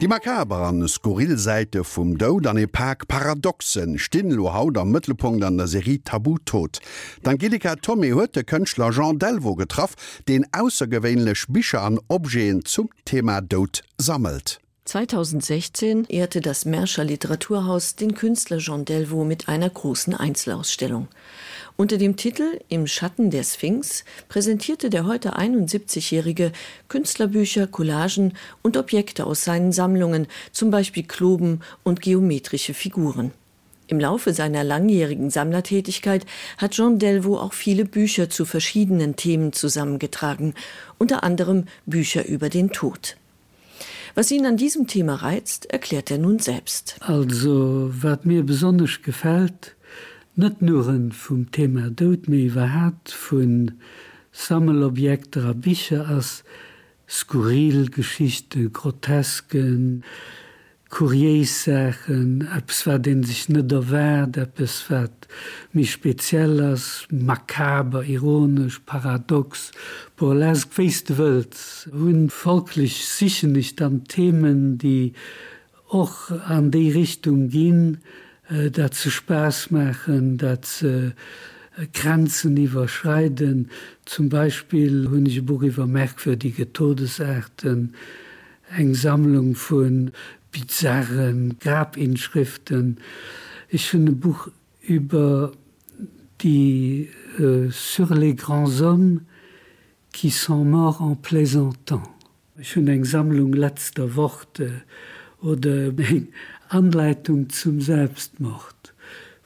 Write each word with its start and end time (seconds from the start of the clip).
Die 0.00 0.08
makaberen 0.08 0.88
Skurrilseite 0.88 1.84
vum 1.84 2.16
Do 2.16 2.40
an 2.46 2.56
e 2.56 2.66
Park 2.66 3.06
Paradoxen 3.06 3.98
Stinlo 3.98 4.54
haut 4.54 4.78
am 4.78 4.92
Mëttelpunkt 4.92 5.44
an 5.44 5.58
der 5.58 5.66
Serie 5.66 6.02
Tabutod. 6.02 6.80
D'Angelika 7.22 7.76
Tommy 7.76 8.12
huet 8.12 8.34
de 8.34 8.42
Kënchtler 8.42 8.92
Jean 8.92 9.18
Delvo 9.18 9.56
getraff, 9.56 9.94
den 10.26 10.46
aussergewéinlech 10.52 11.44
Bicher 11.50 11.82
an 11.82 12.00
Obgeen 12.08 12.64
zum 12.64 12.88
Thema 13.04 13.42
Dod 13.42 13.82
sammelt. 13.98 14.62
2016 14.86 16.06
ehrte 16.06 16.40
das 16.40 16.64
Märscher 16.64 17.04
Literaturhaus 17.04 17.94
den 17.94 18.14
Künstler 18.14 18.56
Jean 18.56 18.86
Delvaux 18.86 19.26
mit 19.26 19.48
einer 19.48 19.68
großen 19.68 20.14
Einzelausstellung. 20.14 21.08
Unter 21.76 21.96
dem 21.96 22.16
Titel 22.16 22.60
Im 22.68 22.86
Schatten 22.86 23.30
der 23.30 23.42
Sphinx 23.42 24.04
präsentierte 24.28 24.90
der 24.90 25.06
heute 25.06 25.36
71-jährige 25.38 26.52
Künstlerbücher, 26.88 27.66
Collagen 27.66 28.34
und 28.62 28.76
Objekte 28.76 29.24
aus 29.24 29.44
seinen 29.44 29.72
Sammlungen, 29.72 30.26
zum 30.52 30.70
Beispiel 30.70 31.04
Kloben 31.04 31.60
und 31.82 32.02
geometrische 32.02 32.74
Figuren. 32.74 33.32
Im 33.90 33.98
Laufe 33.98 34.32
seiner 34.32 34.62
langjährigen 34.62 35.30
Sammlertätigkeit 35.30 36.24
hat 36.58 36.72
Jean 36.72 37.00
Delvaux 37.00 37.40
auch 37.40 37.52
viele 37.52 37.84
Bücher 37.84 38.30
zu 38.30 38.44
verschiedenen 38.44 39.16
Themen 39.16 39.52
zusammengetragen, 39.52 40.54
unter 40.98 41.24
anderem 41.24 41.64
Bücher 41.86 42.24
über 42.24 42.50
den 42.50 42.70
Tod. 42.70 43.16
Was 44.14 44.30
ihn 44.30 44.46
an 44.46 44.56
diesem 44.56 44.86
Thema 44.86 45.16
reizt, 45.16 45.66
erklärt 45.70 46.10
er 46.10 46.18
nun 46.18 46.38
selbst. 46.38 46.96
Also 47.00 47.90
wat 47.92 48.26
mir 48.26 48.44
besonders 48.44 49.02
gefällt, 49.02 49.74
net 50.40 50.62
nuren 50.64 51.10
vum 51.12 51.44
Thema 51.52 51.90
dod 52.00 52.28
méi 52.32 52.48
hat 52.56 53.12
vun 53.26 53.72
Sammelobjekte 54.32 55.42
a 55.50 55.52
Biche 55.52 56.00
ass 56.16 56.42
skurril 57.06 57.90
grotesken, 58.72 60.02
Kuriersächen, 60.88 62.48
Apps 62.56 62.84
war 62.86 62.98
den 62.98 63.22
sich 63.22 63.48
net 63.48 63.70
derwer 63.70 64.26
es 64.56 64.90
wat 64.90 65.28
mich 65.72 65.92
spezielles, 65.92 67.06
makaber, 67.10 68.04
ironisch, 68.04 68.80
paradox, 68.80 69.70
burlesk 70.16 70.72
feestwelt, 70.72 71.54
hun 71.92 72.28
folglich 72.28 73.06
sicher 73.06 73.46
nicht 73.46 73.80
an 73.82 74.04
Themen, 74.04 74.78
die 74.78 75.12
och 75.88 76.32
an 76.46 76.70
die 76.70 76.90
Richtung 76.90 77.50
gehen, 77.50 77.98
äh, 78.50 78.70
dazu 78.70 79.10
spaß 79.10 79.70
machen 79.70 80.36
dat 80.38 80.82
äh, 80.82 81.12
Grenzen 81.92 82.56
überschreiten, 82.56 83.70
zum 84.04 84.28
Beispiel 84.28 85.08
Honigburgiwer 85.08 85.86
merkwürdige 85.86 86.72
Todesarten, 86.72 87.94
eng 88.76 88.94
Sammlung 88.94 89.54
von 89.54 90.10
bizarren 90.52 91.56
Grabinschriften. 91.60 92.98
Ich 93.68 93.88
finde 93.88 94.12
ein 94.12 94.20
Buch 94.20 94.48
über 94.80 95.52
die 96.40 97.08
äh, 97.38 97.70
sur 97.70 98.14
les 98.14 98.34
grands 98.34 98.80
hommes 98.80 99.20
qui 100.12 100.30
sont 100.30 100.64
morts 100.64 101.00
en 101.00 101.16
plaisantant. 101.16 102.02
Ich 102.58 102.72
finde 102.72 102.92
eng 102.92 103.04
Sammlung 103.04 103.52
letzter 103.52 104.16
Worte 104.16 104.82
oder 105.42 105.92
Anleitung 106.68 107.48
zum 107.50 107.80
Selbstmord, 107.80 108.94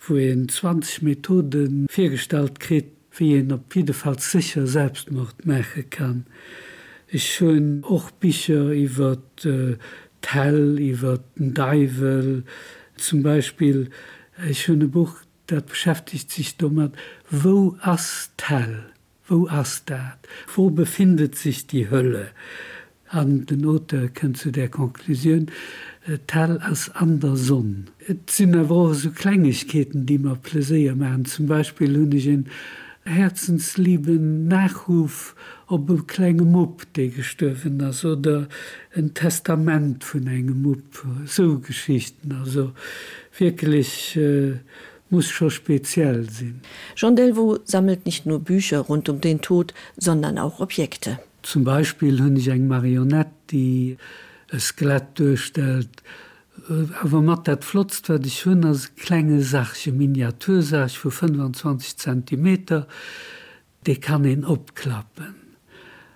wo 0.06 0.16
in 0.16 0.48
20 0.48 1.02
Methoden 1.02 1.86
viergestalt 1.90 2.60
krit, 2.60 2.86
wie 3.16 3.36
in 3.36 3.52
op 3.52 3.74
jedefall 3.74 4.18
sicher 4.18 4.66
Selbstmord 4.66 5.46
meche 5.46 5.84
kann. 5.84 6.26
Ich 7.08 7.34
schon 7.34 7.84
och 7.84 8.10
Bücher 8.12 8.72
iwwer 8.72 9.18
äh, 9.44 9.76
Tell, 10.20 10.80
iwwer 10.80 11.20
den 11.38 11.54
Deivel, 11.54 12.44
zum 12.96 13.22
Beispiel 13.22 13.90
ein 14.36 14.54
schöne 14.54 14.88
Buch, 14.88 15.16
dat 15.46 15.66
beschäftigt 15.66 16.30
sich 16.30 16.56
dummer, 16.56 16.90
wo 17.30 17.76
as 17.80 18.30
Tell, 18.36 18.86
wo 19.28 19.46
as 19.46 19.84
dat, 19.84 20.18
wo 20.54 20.70
befindet 20.70 21.36
sich 21.36 21.66
die 21.66 21.90
Hölle? 21.90 22.28
Den 23.14 23.60
Note 23.60 24.10
kennst 24.12 24.44
du 24.44 24.50
der 24.50 24.68
Konklusion 24.68 25.46
äh, 26.06 26.18
Tell 26.26 26.58
as 26.60 26.90
an 26.90 27.20
der 27.20 27.36
Sonne. 27.36 27.84
Et 28.08 28.28
sind 28.28 28.68
wo 28.68 28.92
so 28.92 29.10
Kleinigkeiten, 29.10 30.04
die 30.04 30.18
man 30.18 30.40
pläier 30.40 30.96
machen, 30.96 31.24
zum 31.24 31.46
Beispiel 31.46 31.96
hun 31.96 32.10
ich 32.10 32.26
in 32.26 32.46
herzenslieben 33.04 34.48
nachruf 34.48 35.36
ob 35.66 35.90
e 35.90 36.02
kleine 36.06 36.42
mupp 36.42 36.92
de 36.94 37.08
gestöfen 37.08 37.80
as 37.82 38.04
oder 38.04 38.48
ein 38.96 39.14
testament 39.14 40.02
von 40.02 40.26
engem 40.26 40.62
mupp. 40.62 41.06
So 41.26 41.58
geschichten 41.58 42.32
also 42.32 42.72
wirklich 43.38 44.16
äh, 44.16 44.54
muss 45.10 45.28
schon 45.28 45.50
speziell 45.50 46.28
sinn 46.30 46.60
jean 46.96 47.14
delvaux 47.14 47.60
sammelt 47.64 48.06
nicht 48.06 48.26
nur 48.26 48.40
bücher 48.40 48.80
rund 48.80 49.08
um 49.08 49.20
den 49.20 49.40
tod 49.40 49.74
sondern 49.96 50.38
auch 50.38 50.60
objekte 50.60 51.18
Zum 51.44 51.62
Beispiel 51.62 52.20
hunn 52.20 52.36
ich 52.36 52.48
eng 52.48 52.66
Marionette, 52.66 53.30
die 53.50 53.96
es 54.48 54.74
glatt 54.76 55.18
durchstellt, 55.18 56.02
Aber 57.02 57.20
mat 57.20 57.46
dat 57.46 57.64
flotzt 57.64 58.08
wat 58.08 58.26
ich 58.26 58.44
hunn 58.46 58.64
as 58.64 58.94
klenge 58.94 59.42
Sachche 59.42 59.92
Miniatursach 59.92 60.96
vu 60.96 61.10
25 61.10 61.96
cm, 61.96 62.86
de 63.86 63.96
kann 63.96 64.24
en 64.24 64.44
opklappen. 64.44 65.34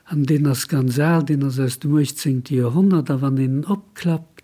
An 0.05 0.25
den 0.25 0.47
as 0.47 0.61
Skandal, 0.61 1.23
den 1.23 1.43
er 1.43 1.65
aus 1.65 1.79
dem 1.81 1.95
18. 1.97 2.45
Jahrhundert, 2.49 3.11
wann 3.21 3.37
den 3.37 3.67
opklappt, 3.67 4.43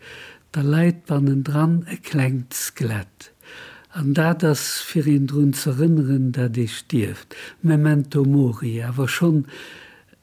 da 0.52 0.60
leit 0.60 1.06
bannnen 1.06 1.42
dran 1.42 1.84
erklenkt 1.86 2.04
klengt 2.10 2.54
skelett. 2.54 3.32
An 3.90 4.12
da 4.12 4.34
das 4.34 4.80
fir 4.80 5.06
ihn 5.06 5.30
run 5.30 5.54
zerrinneren, 5.54 6.32
der 6.32 6.50
dich 6.50 6.76
stift, 6.78 7.34
Memento 7.62 8.24
mori, 8.24 8.82
aber 8.82 9.08
schon 9.08 9.46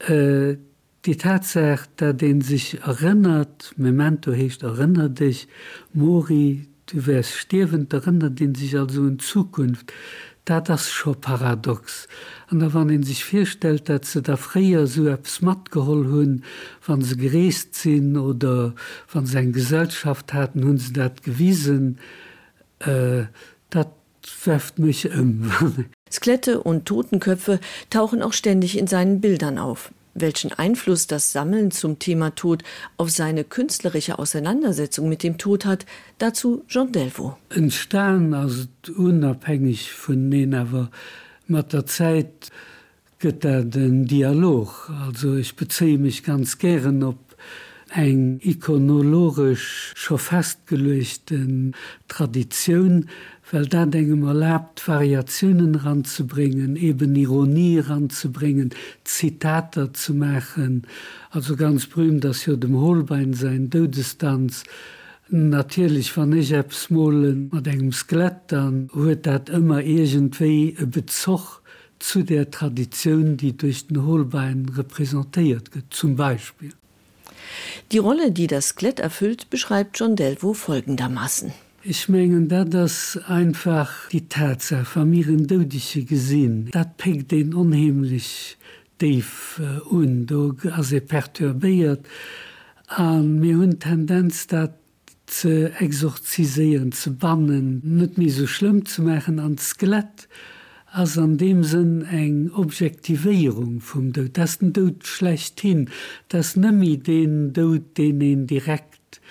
äh, 0.08 0.58
die 1.06 1.18
Tatsache, 1.18 1.88
da 1.96 2.14
den 2.14 2.42
sich 2.42 2.82
erinnert, 2.82 3.74
Memento 3.78 4.32
hecht 4.32 4.64
erinnert 4.64 5.20
dich, 5.20 5.48
Mori, 5.94 6.68
du 6.88 7.06
wärst 7.08 7.34
stirvend 7.34 7.92
erinnert 7.94 8.40
den 8.40 8.54
sich 8.54 8.78
also 8.78 9.08
in 9.08 9.18
Zukunft, 9.18 9.92
da 10.46 10.62
das 10.62 10.92
schon 10.92 11.20
paradox. 11.20 12.08
Und 12.50 12.60
da 12.60 12.74
wann 12.74 13.04
sich 13.04 13.24
feststellt, 13.24 13.90
dass 13.90 14.12
sie 14.12 14.22
da 14.22 14.38
freier 14.38 14.88
so 14.88 15.10
abs 15.10 15.42
matt 15.42 15.70
hun, 15.74 16.44
wann 16.86 17.02
sie 17.02 17.18
gereest 17.18 17.76
sind 17.76 18.18
oder 18.18 18.74
von 19.08 19.26
sein 19.26 19.54
Gesellschaft 19.54 20.34
hatten 20.34 20.64
hun 20.64 20.78
sie 20.78 20.94
dat 20.94 21.24
gewiesen, 21.24 22.00
äh, 22.80 23.24
dat 23.70 23.94
werft 24.46 24.80
mich 24.80 25.12
um. 25.16 25.52
Skelette 26.12 26.62
und 26.62 26.86
Totenköpfe 26.86 27.60
tauchen 27.90 28.22
auch 28.22 28.34
ständig 28.34 28.78
in 28.78 28.88
seinen 28.88 29.22
Bildern 29.22 29.58
auf 29.58 29.92
welchen 30.14 30.52
Einfluss 30.52 31.08
das 31.08 31.32
Sammeln 31.32 31.72
zum 31.72 32.00
Thema 32.00 32.36
Tod 32.36 32.64
auf 32.98 33.10
seine 33.10 33.44
künstlerische 33.44 34.20
Auseinandersetzung 34.20 35.08
mit 35.10 35.24
dem 35.24 35.38
Tod 35.38 35.66
hat, 35.66 35.86
dazu 36.18 36.64
Delvaux. 36.70 37.38
Ein 37.50 37.72
Stern 37.72 38.34
also 38.34 38.66
unabhängig 38.98 39.92
von 39.92 40.30
Nenaver 40.30 40.92
mit 41.48 41.74
der 41.74 41.86
Zeit 41.86 42.50
gibt 43.20 43.46
er 43.46 43.64
den 43.64 44.06
Dialog. 44.06 44.90
Also 45.06 45.36
ich 45.36 45.56
beziehe 45.56 45.98
mich 45.98 46.24
ganz 46.24 46.58
gern 46.58 47.04
ob 47.04 47.18
eng 47.94 48.40
ikonologisch 48.42 49.94
scho 49.96 50.18
festgelösten 50.18 51.74
Tradition, 52.08 53.08
weil 53.52 53.66
da 53.66 53.84
engem 53.84 54.24
erlaubt 54.24 54.88
Variationen 54.88 55.76
ranzubringen, 55.76 56.76
eben 56.76 57.16
Ironie 57.16 57.80
ranzubringen, 57.80 58.70
Zitater 59.04 59.94
zu 59.94 60.14
machen, 60.14 60.84
also 61.32 61.56
ganz 61.56 61.88
berühmt, 61.88 62.24
dass 62.24 62.44
hier 62.44 62.58
dem 62.58 62.78
Hohlbein 62.78 63.34
sein 63.34 63.70
Todesstanz, 63.70 64.64
natürlich 65.30 66.16
van 66.16 66.34
ich 66.34 66.56
abs 66.56 66.84
smohlen 66.84 67.50
mat 67.52 67.68
engem 67.68 67.92
Sklettern 67.92 68.90
huet 68.94 69.26
dat 69.26 69.50
immer 69.50 69.80
egentéi 69.80 70.76
e 70.78 70.86
Bezog 70.86 71.62
zu 72.00 72.24
der 72.24 72.52
Tradition, 72.52 73.38
die 73.38 73.56
durch 73.56 73.88
den 73.88 74.04
Hohlbein 74.06 74.68
repräsentiert 74.76 75.74
wird, 75.74 75.94
zum 75.94 76.16
Beispiel. 76.16 76.74
Die 77.92 77.98
Rolle, 77.98 78.32
die 78.32 78.48
das 78.48 78.70
Skelett 78.70 79.00
erfüllt, 79.00 79.50
beschreibt 79.50 80.00
John 80.00 80.16
Delvo 80.16 80.54
folgendermaßen. 80.54 81.52
Ich 81.84 82.10
mengen 82.10 82.48
da 82.48 82.64
das 82.64 83.20
einfach 83.28 84.08
die 84.10 84.28
Tatsache 84.28 84.86
vermieren 84.86 85.48
dodische 85.48 86.04
gesinn, 86.04 86.70
dat 86.72 86.98
pegt 86.98 87.32
den 87.32 87.56
unheimlich 87.56 88.58
Dave 89.00 89.26
äh, 89.58 89.80
und 89.90 90.32
as 90.72 90.92
er 90.92 91.02
perturbiert 91.02 92.06
an 92.88 93.40
mir 93.40 93.58
hun 93.58 93.80
Tendenz 93.80 94.46
dat 94.48 94.74
ze 95.26 95.72
exorzisieren, 95.80 96.92
zu 96.92 97.16
bannen, 97.16 97.82
net 97.84 98.18
mir 98.18 98.32
so 98.32 98.46
schlimm 98.46 98.86
zu 98.86 99.02
machen 99.02 99.40
an 99.40 99.58
Skelett 99.58 100.28
as 100.94 101.18
an 101.18 101.38
dem 101.38 101.64
sinn 101.64 102.04
eng 102.04 102.52
Objektivierung 102.52 103.80
vum 103.80 104.12
Do 104.12 104.28
das 104.28 104.58
Dod 104.60 105.08
schlecht 105.08 105.62
hin, 105.62 105.90
das 106.28 106.56
nëmi 106.56 106.98
den 106.98 107.54
Dod 107.54 107.98
den 107.98 108.22
en 108.22 108.46
direkt 108.48 109.22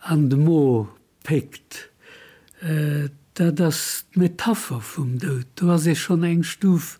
an 0.00 0.28
de 0.30 0.38
Mo 0.38 0.88
pekt. 1.24 1.90
Äh, 2.60 3.08
da 3.34 3.50
das 3.50 4.06
Metapher 4.14 4.80
vum 4.80 5.18
Dod, 5.18 5.46
du 5.56 5.66
war 5.66 5.78
se 5.78 5.96
schon 5.96 6.22
eng 6.22 6.44
Stuf 6.44 6.98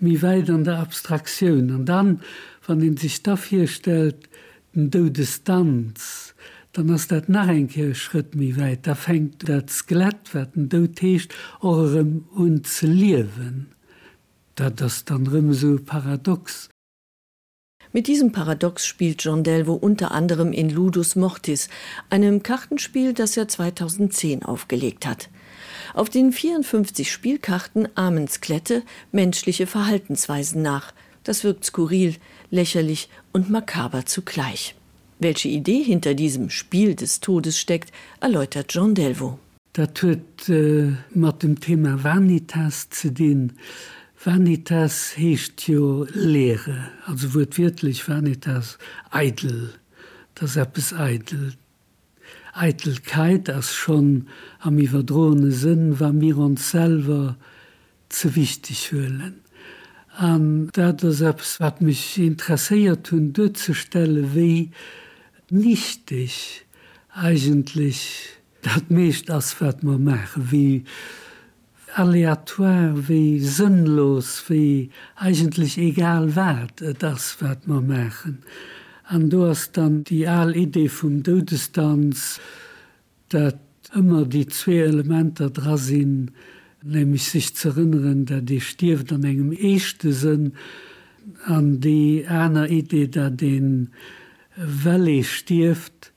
mi 0.00 0.22
weit 0.22 0.48
an 0.48 0.64
der 0.64 0.78
Abstraktion 0.78 1.70
an 1.70 1.84
dann, 1.84 2.20
wann 2.66 2.80
den 2.80 2.96
sich 2.96 3.22
dafür 3.22 3.66
stellt, 3.66 4.28
den 4.74 4.90
Dodestanz, 4.90 6.34
äh, 6.38 6.53
dann 6.74 6.90
hast 6.90 7.12
dat 7.12 7.28
nach 7.28 7.48
enke 7.48 7.94
Schritt 7.94 8.38
wie 8.38 8.56
weit 8.58 8.86
da 8.86 8.94
fängt 8.94 9.48
dat 9.48 9.70
Skelett 9.70 10.34
werden 10.34 10.68
do 10.68 10.86
techt 10.86 11.34
eurem 11.60 12.26
und 12.34 12.66
zu 12.66 12.86
liewen 12.86 13.68
da 14.56 14.70
das 14.70 15.04
dann 15.04 15.26
rum 15.26 15.52
so 15.54 15.78
paradox 15.78 16.68
Mit 17.92 18.08
diesem 18.08 18.32
Paradox 18.32 18.86
spielt 18.86 19.22
John 19.22 19.44
Delvo 19.44 19.74
unter 19.74 20.10
anderem 20.10 20.52
in 20.52 20.68
Ludus 20.68 21.14
Mortis, 21.14 21.68
einem 22.10 22.42
Kartenspiel, 22.42 23.12
das 23.12 23.36
er 23.36 23.46
2010 23.46 24.42
aufgelegt 24.42 25.06
hat. 25.06 25.30
Auf 25.94 26.10
den 26.10 26.32
54 26.32 27.12
Spielkarten 27.12 27.86
Amensklette 27.94 28.82
menschliche 29.12 29.68
Verhaltensweisen 29.68 30.60
nach. 30.60 30.92
Das 31.22 31.44
wirkt 31.44 31.64
skurril, 31.64 32.16
lächerlich 32.50 33.10
und 33.32 33.48
makaber 33.48 34.06
zugleich. 34.06 34.74
Welche 35.24 35.48
Idee 35.48 35.82
hinter 35.82 36.12
diesem 36.12 36.50
Spiel 36.50 36.94
des 36.94 37.20
Todes 37.20 37.58
steckt, 37.58 37.90
erläutert 38.20 38.74
John 38.74 38.94
Delvo. 38.94 39.38
Da 39.72 39.86
tut 39.86 40.50
äh, 40.50 40.92
mit 41.14 41.42
dem 41.42 41.58
Thema 41.58 42.04
Vanitas 42.04 42.90
zu 42.90 43.10
den 43.10 43.54
Vanitas 44.22 45.16
hecht 45.16 45.66
jo 45.66 46.06
Lehre, 46.12 46.90
also 47.06 47.32
wird 47.32 47.56
wirklich 47.56 48.06
Vanitas 48.06 48.76
eitel, 49.10 49.72
das 50.34 50.58
bis 50.74 50.92
eitel. 50.92 51.54
Eitelkeit 52.52 53.48
als 53.48 53.72
schon 53.72 54.28
am 54.60 54.78
verdrohene 54.78 55.52
Sinn 55.52 55.98
war 56.00 56.12
mir 56.12 56.36
uns 56.36 56.70
selber 56.70 57.38
zu 58.10 58.36
wichtig 58.36 58.88
fühlen. 58.88 59.40
Um, 60.20 60.68
da 60.74 60.94
selbst 60.98 61.60
hat 61.60 61.80
mich 61.80 62.18
interessiert 62.18 63.10
und 63.10 63.32
durchzustellen, 63.32 64.34
wie 64.34 64.70
nichtig 65.54 66.64
eigentlich 67.14 68.28
dat 68.62 68.90
mecht 68.90 69.30
as 69.30 69.60
wat 69.60 69.82
man 69.82 70.02
mache 70.02 70.50
wie 70.50 70.84
aleatoire 71.94 73.08
wie 73.08 73.38
sinnlos 73.38 74.44
wie 74.48 74.90
eigentlich 75.14 75.78
egal 75.78 76.34
wert 76.34 76.82
das 76.98 77.40
wird 77.40 77.68
man 77.68 77.86
machen 77.86 78.38
an 79.04 79.30
du 79.30 79.46
hast 79.46 79.76
dann 79.76 80.02
die 80.02 80.26
allidee 80.26 80.88
vom 80.88 81.22
dodestans 81.22 82.40
dat 83.28 83.60
immer 83.94 84.24
die 84.24 84.48
zwei 84.48 84.78
elemente 84.90 85.50
dra 85.50 85.76
sind 85.76 86.32
nämlich 86.82 87.24
sich 87.30 87.54
zu 87.54 87.68
erinnern 87.68 88.24
da 88.24 88.40
die 88.40 88.60
stirft 88.60 89.12
an 89.12 89.22
engem 89.22 89.52
echte 89.52 90.12
sinn 90.12 90.54
an 91.44 91.80
die 91.80 92.26
einer 92.26 92.68
idee 92.70 93.06
da 93.06 93.30
den 93.30 93.90
well 94.56 95.22
stirft 95.22 96.12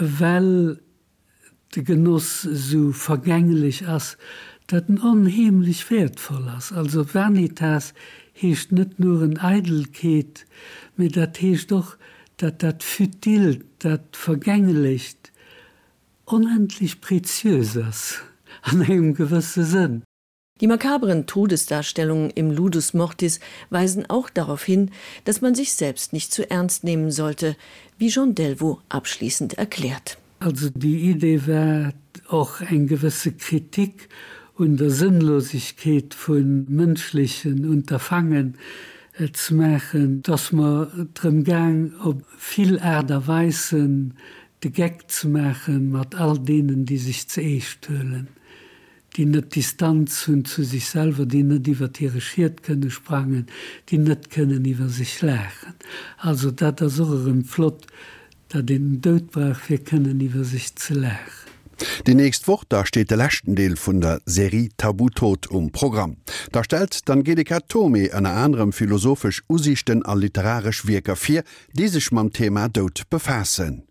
well 0.00 0.80
de 1.68 1.82
genuss 1.82 2.42
so 2.42 2.92
vergänglich 2.92 3.86
as 3.86 4.16
dat 4.66 4.88
een 4.88 5.02
onheimlich 5.02 5.90
wertvoll 5.90 6.48
ass 6.48 6.72
also 6.72 7.04
vanitas 7.14 7.92
hecht 8.32 8.72
net 8.72 8.98
nur 8.98 9.22
een 9.22 9.38
eidelkeet 9.38 10.46
mit 10.96 11.16
dat 11.16 11.40
hecht 11.40 11.70
doch 11.70 11.96
dat 12.36 12.60
dat 12.60 12.82
futil 12.82 13.62
dat 13.78 14.16
vergängelicht 14.16 15.32
unendlich 16.24 17.00
preziöses 17.00 18.20
an 18.62 18.82
einem 18.82 19.14
gewisse 19.14 19.64
sinn 19.64 20.02
Die 20.60 20.66
makabren 20.66 21.26
Todesdarstellungen 21.26 22.30
im 22.30 22.50
Ludus 22.50 22.92
Mortis 22.92 23.38
weisen 23.70 24.08
auch 24.10 24.28
darauf 24.28 24.64
hin, 24.64 24.90
dass 25.24 25.40
man 25.40 25.54
sich 25.54 25.72
selbst 25.72 26.12
nicht 26.12 26.32
zu 26.32 26.50
ernst 26.50 26.82
nehmen 26.82 27.10
sollte, 27.10 27.56
wie 27.98 28.08
Jean 28.08 28.34
Delvo 28.34 28.80
abschließend 28.88 29.54
erklärt. 29.54 30.18
Also 30.40 30.70
die 30.70 31.10
Idee 31.10 31.46
war 31.46 31.92
auch 32.28 32.60
ein 32.60 32.86
gewisse 32.86 33.32
Kritik 33.32 34.08
und 34.54 34.78
der 34.78 34.90
Sinnlosigkeit 34.90 36.14
von 36.14 36.66
menschlichen 36.68 37.68
Unterfangen 37.68 38.56
zu 39.32 39.54
machen, 39.54 40.22
dass 40.22 40.52
man 40.52 41.10
drin 41.14 41.44
gang 41.44 41.92
ob 42.04 42.24
viel 42.36 42.76
Erderweisen 42.76 44.14
de 44.62 44.70
Gag 44.70 45.10
zu 45.10 45.28
machen 45.28 45.90
mit 45.90 46.14
all 46.14 46.38
denen, 46.38 46.84
die 46.84 46.98
sich 46.98 47.28
zu 47.28 47.40
eh 47.40 47.60
stöhlen, 47.60 48.28
die 49.18 49.26
net 49.26 49.56
Distanz 49.56 50.28
hun 50.28 50.44
zu 50.44 50.62
sich 50.62 50.86
selber, 50.86 51.26
die 51.26 51.42
nicht 51.42 51.66
divertiert 51.66 52.62
können 52.62 52.90
sprangen, 52.90 53.46
die 53.88 53.98
net 53.98 54.30
können 54.30 54.64
über 54.64 54.88
sich 54.88 55.20
lächen. 55.22 55.74
Also 56.18 56.52
dat 56.52 56.80
er 56.80 56.88
so 56.88 57.26
im 57.26 57.44
Flot, 57.44 57.86
da 58.48 58.62
den 58.62 59.00
Dodbrach 59.00 59.68
wir 59.68 59.78
können 59.78 60.20
über 60.20 60.44
sich 60.44 60.76
zu 60.76 60.94
lächen. 60.94 61.48
Die 62.06 62.14
nächst 62.14 62.46
woch 62.46 62.64
da 62.68 62.86
steht 62.86 63.10
der 63.10 63.18
lächten 63.18 63.56
Deel 63.56 63.76
vun 63.76 64.00
der 64.00 64.20
Serie 64.24 64.68
Tabutod 64.76 65.48
um 65.48 65.72
Programm. 65.72 66.16
Da 66.52 66.62
stellt 66.62 67.08
dann 67.08 67.24
Gedeka 67.24 67.60
Tome 67.60 68.14
an 68.14 68.26
anderem 68.26 68.72
philosophisch 68.72 69.42
usichten 69.48 70.04
an 70.04 70.20
literarisch 70.20 70.86
Wirker 70.86 71.16
4, 71.16 71.42
die 71.72 71.88
sich 71.88 72.12
mam 72.12 72.32
Thema 72.32 72.68
dot 72.68 73.02
befassen. 73.10 73.87